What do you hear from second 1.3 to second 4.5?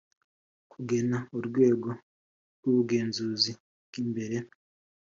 urwego rw ubugenzuzi bw imbere